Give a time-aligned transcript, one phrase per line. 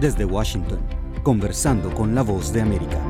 [0.00, 0.78] Desde Washington,
[1.24, 3.00] conversando con la voz de América.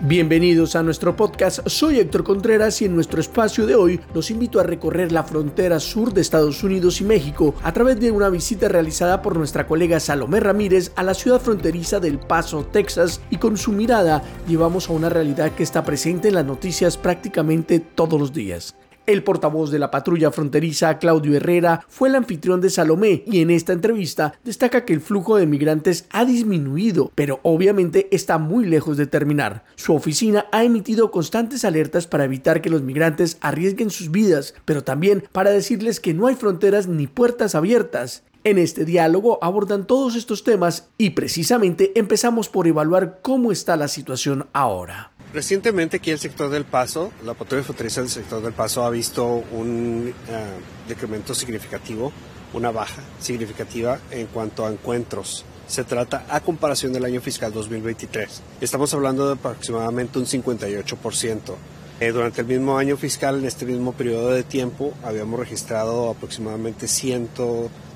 [0.00, 4.58] Bienvenidos a nuestro podcast, soy Héctor Contreras y en nuestro espacio de hoy los invito
[4.58, 8.66] a recorrer la frontera sur de Estados Unidos y México a través de una visita
[8.68, 13.58] realizada por nuestra colega Salomé Ramírez a la ciudad fronteriza del Paso, Texas y con
[13.58, 18.32] su mirada llevamos a una realidad que está presente en las noticias prácticamente todos los
[18.32, 18.74] días.
[19.10, 23.50] El portavoz de la patrulla fronteriza, Claudio Herrera, fue el anfitrión de Salomé y en
[23.50, 28.96] esta entrevista destaca que el flujo de migrantes ha disminuido, pero obviamente está muy lejos
[28.96, 29.64] de terminar.
[29.74, 34.84] Su oficina ha emitido constantes alertas para evitar que los migrantes arriesguen sus vidas, pero
[34.84, 38.22] también para decirles que no hay fronteras ni puertas abiertas.
[38.44, 43.88] En este diálogo abordan todos estos temas y precisamente empezamos por evaluar cómo está la
[43.88, 45.10] situación ahora.
[45.32, 49.24] Recientemente aquí el sector del Paso, la patrulla fronteriza del sector del Paso ha visto
[49.26, 52.12] un uh, decremento significativo,
[52.52, 55.44] una baja significativa en cuanto a encuentros.
[55.68, 58.42] Se trata a comparación del año fiscal 2023.
[58.60, 61.54] Estamos hablando de aproximadamente un 58%.
[62.00, 66.88] Eh, durante el mismo año fiscal, en este mismo periodo de tiempo, habíamos registrado aproximadamente
[66.88, 67.28] 100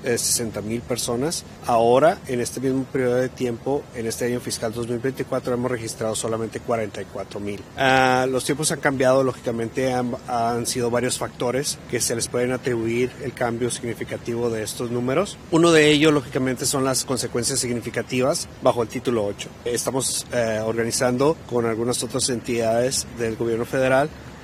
[0.04, 1.44] 60 mil personas.
[1.66, 6.60] Ahora, en este mismo periodo de tiempo, en este año fiscal 2024, hemos registrado solamente
[6.60, 7.60] 44 mil.
[7.78, 12.52] Uh, los tiempos han cambiado, lógicamente han, han, sido varios factores que se les pueden
[12.52, 15.38] atribuir el cambio significativo de estos números.
[15.50, 19.48] Uno de ellos, lógicamente, son las consecuencias significativas bajo el título 8.
[19.64, 23.93] Estamos uh, organizando con algunas otras entidades del gobierno federal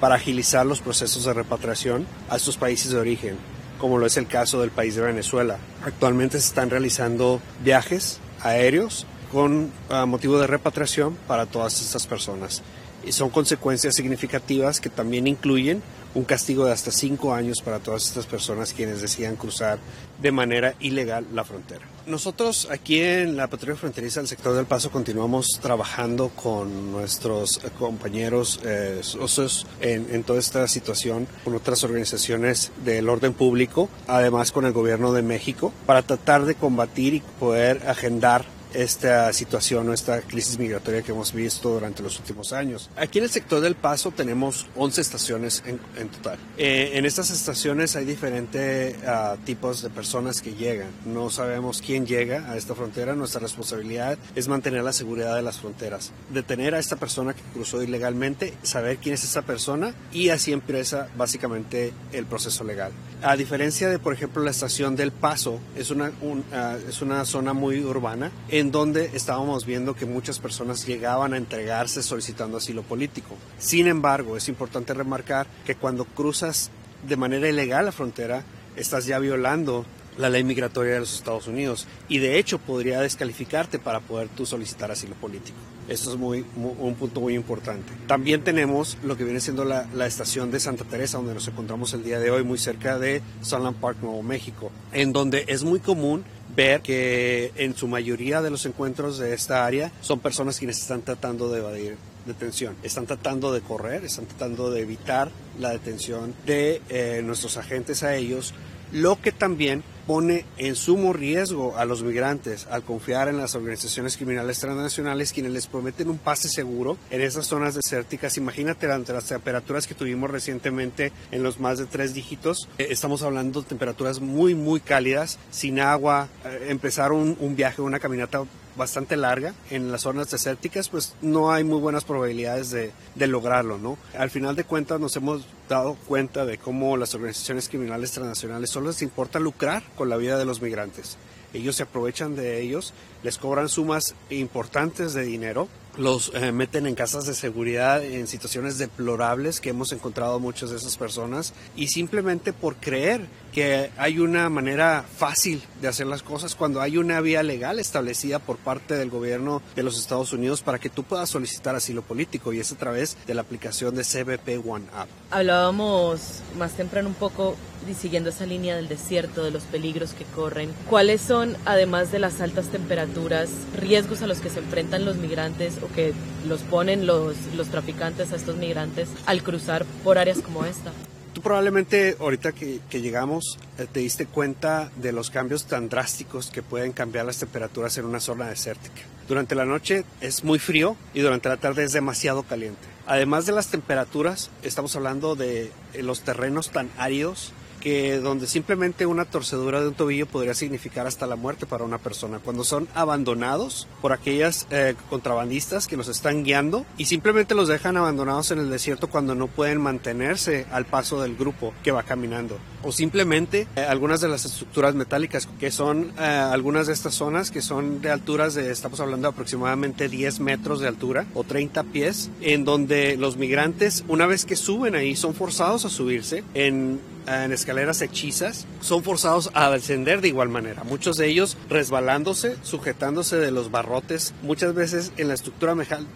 [0.01, 3.37] para agilizar los procesos de repatriación a estos países de origen
[3.81, 5.57] como lo es el caso del país de Venezuela.
[5.85, 12.63] Actualmente se están realizando viajes aéreos con uh, motivo de repatriación para todas estas personas.
[13.05, 15.83] Y son consecuencias significativas que también incluyen
[16.15, 19.79] un castigo de hasta cinco años para todas estas personas quienes decidan cruzar
[20.21, 21.87] de manera ilegal la frontera.
[22.07, 28.61] Nosotros aquí en la patrulla fronteriza del sector del Paso continuamos trabajando con nuestros compañeros
[28.65, 34.65] eh, socios en, en, toda esta situación, con otras organizaciones del orden público, además con
[34.65, 38.45] el gobierno de México, para tratar de combatir y poder agendar
[38.75, 42.91] esta situación o esta crisis migratoria que hemos visto durante los últimos años.
[42.97, 46.39] Aquí en el sector del Paso tenemos 11 estaciones en, en total.
[46.57, 50.89] Eh, en estas estaciones hay diferentes uh, tipos de personas que llegan.
[51.05, 53.15] No sabemos quién llega a esta frontera.
[53.15, 56.13] Nuestra responsabilidad es mantener la seguridad de las fronteras.
[56.31, 61.09] Detener a esta persona que cruzó ilegalmente, saber quién es esa persona y así empieza
[61.17, 62.93] básicamente el proceso legal.
[63.23, 67.25] A diferencia de, por ejemplo, la estación del Paso, es una, un, uh, es una
[67.25, 68.31] zona muy urbana
[68.61, 73.35] en donde estábamos viendo que muchas personas llegaban a entregarse solicitando asilo político.
[73.59, 76.71] Sin embargo, es importante remarcar que cuando cruzas
[77.09, 78.45] de manera ilegal la frontera,
[78.77, 79.85] estás ya violando
[80.19, 84.45] la ley migratoria de los Estados Unidos y de hecho podría descalificarte para poder tú
[84.45, 85.57] solicitar asilo político.
[85.89, 87.93] Esto es un punto muy importante.
[88.07, 91.93] También tenemos lo que viene siendo la, la, estación de Santa Teresa, donde nos encontramos
[91.95, 95.81] el día de hoy, muy cerca de Sunland Park, Nuevo México, en donde es muy
[95.81, 100.79] común ver que en su mayoría de los encuentros de esta área son personas quienes
[100.79, 101.97] están tratando de evadir
[102.27, 102.77] detención.
[102.83, 108.15] Están tratando de correr, están tratando de evitar la detención de eh, nuestros agentes a
[108.15, 108.55] ellos,
[108.93, 114.17] lo que también pone en sumo riesgo a los migrantes al confiar en las organizaciones
[114.17, 118.37] criminales transnacionales quienes les prometen un pase seguro en esas zonas desérticas.
[118.37, 122.69] Imagínate ante las temperaturas que tuvimos recientemente en los más de tres dígitos.
[122.79, 127.81] Eh, estamos hablando de temperaturas muy, muy cálidas, sin agua, eh, empezar un, un viaje,
[127.81, 128.43] una caminata
[128.77, 132.93] bastante larga en las zonas desérticas, pues no hay muy buenas probabilidades de,
[133.27, 133.99] lograrlo, ¿no?
[134.19, 138.89] Al final de cuentas nos hemos dado cuenta de cómo las organizaciones criminales transnacionales solo
[138.89, 141.17] les importa lucrar con la vida de los migrantes.
[141.53, 145.69] Ellos se aprovechan de ellos, les cobran sumas importantes de dinero,
[146.01, 150.77] los eh, meten en casas de seguridad en situaciones deplorables que hemos encontrado muchas de
[150.77, 156.55] esas personas y simplemente por creer que hay una manera fácil de hacer las cosas
[156.55, 160.79] cuando hay una vía legal establecida por parte del gobierno de los Estados Unidos para
[160.79, 164.67] que tú puedas solicitar asilo político y es a través de la aplicación de CBP
[164.67, 165.09] One App.
[165.31, 167.57] Hablábamos más temprano un poco
[167.89, 170.71] y siguiendo esa línea del desierto, de los peligros que corren.
[170.89, 175.79] ¿Cuáles son, además de las altas temperaturas, riesgos a los que se enfrentan los migrantes
[175.83, 176.13] o que
[176.47, 180.93] los ponen los, los traficantes a estos migrantes al cruzar por áreas como esta?
[181.33, 183.59] Tú probablemente ahorita que, que, llegamos
[183.93, 188.19] te diste cuenta de los cambios tan drásticos que pueden cambiar las temperaturas en una
[188.19, 189.03] zona desértica.
[189.29, 192.81] Durante la noche es muy frío y durante la tarde es demasiado caliente.
[193.07, 195.71] Además de las temperaturas, estamos hablando de
[196.01, 201.27] los terrenos tan áridos que donde simplemente una torcedura de un tobillo podría significar hasta
[201.27, 206.45] la muerte para una persona, cuando son abandonados por aquellas eh, contrabandistas que los están
[206.45, 211.21] guiando y simplemente los dejan abandonados en el desierto cuando no pueden mantenerse al paso
[211.23, 212.59] del grupo que va caminando.
[212.83, 217.51] O simplemente eh, algunas de las estructuras metálicas que son eh, algunas de estas zonas
[217.51, 221.85] que son de alturas de, estamos hablando de aproximadamente 10 metros de altura o 30
[221.85, 227.01] pies, en donde los migrantes una vez que suben ahí son forzados a subirse en
[227.27, 230.85] en escaleras hechizas, son forzados a descender de igual manera.
[230.85, 235.75] Muchos de ellos resbalándose, sujetándose de los barrotes, muchas veces en la estructura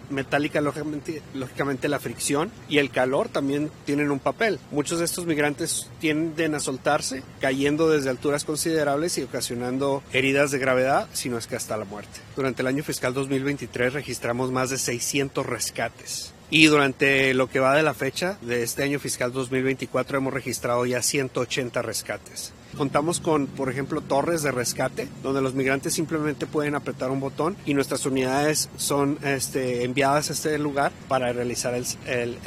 [0.09, 4.59] metálica, lógicamente, lógicamente la fricción y el calor también tienen un papel.
[4.71, 10.59] Muchos de estos migrantes tienden a soltarse, cayendo desde alturas considerables y ocasionando heridas de
[10.59, 12.19] gravedad, sino es que hasta la muerte.
[12.35, 17.75] Durante el año fiscal 2023 registramos más de 600 rescates y durante lo que va
[17.75, 22.53] de la fecha de este año fiscal 2024 hemos registrado ya 180 rescates.
[22.77, 27.55] Contamos con, por ejemplo, torres de rescate, donde los migrantes simplemente pueden apretar un botón
[27.65, 32.37] y nuestras unidades son este, enviadas a este lugar para realizar el, el,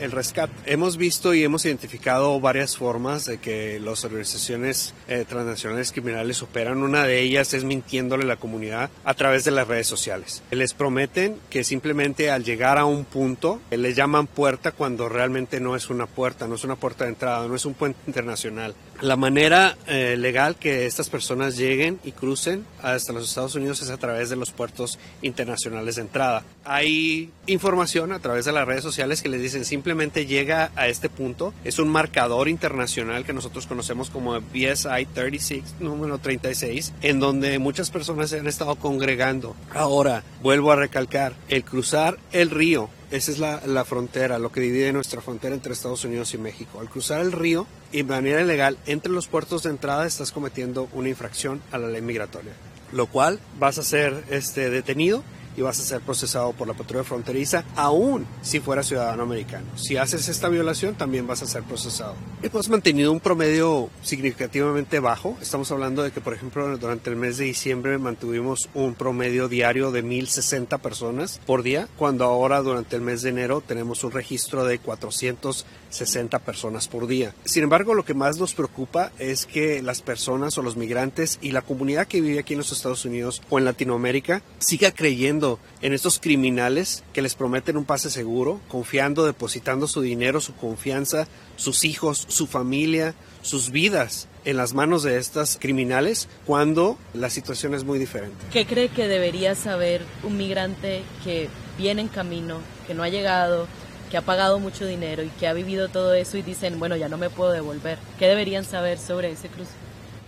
[0.00, 0.52] el, rescate.
[0.66, 6.82] Hemos visto y hemos identificado varias formas de que las organizaciones eh, transnacionales criminales operan.
[6.82, 10.42] Una de ellas es mintiéndole a la comunidad a través de las redes sociales.
[10.50, 15.60] Les prometen que simplemente al llegar a un punto eh, les llaman puerta cuando realmente
[15.60, 18.74] no es una puerta, no es una puerta de entrada, no es un puente internacional.
[19.00, 23.96] La manera eh, legal que estas personas lleguen y crucen hasta los Estados Unidos a
[23.98, 26.44] través de los puertos internacionales de entrada.
[26.64, 31.10] Hay información a través de las redes sociales que les dicen simplemente llega a este
[31.10, 31.52] punto.
[31.62, 37.90] Es un marcador internacional que nosotros conocemos como BSI 36, número 36, en donde muchas
[37.90, 39.54] personas se han estado congregando.
[39.74, 44.92] Ahora, vuelvo a recalcar, el cruzar el río esa es la, frontera, lo que divide
[44.92, 46.80] nuestra frontera entre Estados Unidos y México.
[46.80, 50.88] Al cruzar el río y de manera ilegal entre los puertos de entrada estás cometiendo
[50.92, 52.54] una infracción a la ley migratoria,
[52.90, 55.22] lo cual vas a ser este, detenido
[55.56, 59.66] y vas a ser procesado por la patrulla fronteriza, aún si fuera ciudadano americano.
[59.76, 62.14] Si haces esta violación, también vas a ser procesado.
[62.42, 65.36] Hemos mantenido un promedio significativamente bajo.
[65.40, 69.90] Estamos hablando de que, por ejemplo, durante el mes de diciembre mantuvimos un promedio diario
[69.90, 74.64] de 1.060 personas por día, cuando ahora durante el mes de enero tenemos un registro
[74.64, 77.34] de 460 personas por día.
[77.44, 81.52] Sin embargo, lo que más nos preocupa es que las personas o los migrantes y
[81.52, 85.43] la comunidad que vive aquí en los Estados Unidos o en Latinoamérica siga creyendo
[85.82, 91.26] en estos criminales que les prometen un pase seguro, confiando, depositando su dinero, su confianza,
[91.56, 97.74] sus hijos, su familia, sus vidas en las manos de estas criminales cuando la situación
[97.74, 98.44] es muy diferente.
[98.52, 101.48] ¿Qué cree que debería saber un migrante que
[101.78, 103.66] viene en camino, que no ha llegado,
[104.10, 107.08] que ha pagado mucho dinero y que ha vivido todo eso y dicen, bueno, ya
[107.08, 107.98] no me puedo devolver?
[108.18, 109.72] ¿Qué deberían saber sobre ese cruce?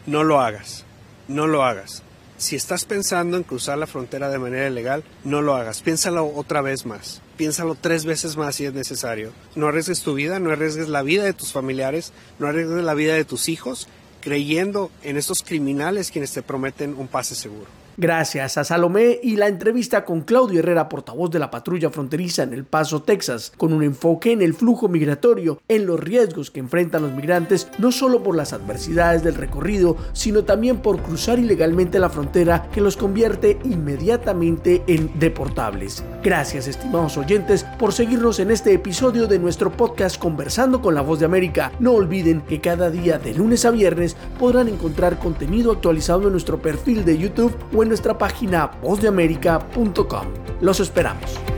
[0.07, 0.85] No lo hagas,
[1.29, 2.03] no lo hagas
[2.39, 5.81] si estás pensando en cruzar la frontera de manera ilegal, no lo hagas.
[5.81, 7.23] Piénsalo otra vez más.
[7.37, 9.33] Piénsalo tres veces más si es necesario.
[9.55, 13.15] No arriesgues tu vida, no arriesgues la vida de tus familiares, no arriesgues la vida
[13.15, 13.89] de tus hijos,
[14.21, 17.86] creyendo en estos criminales quienes te prometen un pase seguro.
[17.99, 22.53] Gracias a Salomé y la entrevista con Claudio Herrera, portavoz de la patrulla fronteriza en
[22.53, 27.01] El Paso, Texas, con un enfoque en el flujo migratorio, en los riesgos que enfrentan
[27.01, 32.11] los migrantes, no solo por las adversidades del recorrido, sino también por cruzar ilegalmente la
[32.11, 36.05] frontera que los convierte inmediatamente en deportables.
[36.23, 41.21] Gracias, estimados oyentes, por seguirnos en este episodio de nuestro podcast Conversando con la Voz
[41.21, 41.73] de América.
[41.81, 46.61] No olviden que cada día de lunes a viernes podrán encontrar contenido actualizado en nuestro
[46.61, 50.27] perfil de YouTube o en nuestra página vozdeamerica.com.
[50.61, 51.56] Los esperamos.